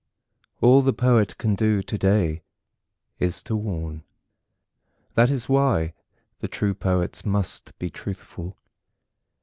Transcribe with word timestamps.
All 0.61 0.81
the 0.81 0.93
poet 0.93 1.37
can 1.37 1.53
do 1.53 1.83
to 1.83 1.95
day 1.95 2.41
is 3.19 3.43
to 3.43 3.55
warn. 3.55 4.01
That 5.13 5.29
is 5.29 5.47
why 5.47 5.93
the 6.39 6.47
true 6.47 6.73
Poets 6.73 7.23
must 7.23 7.77
be 7.77 7.91
truthful. 7.91 8.57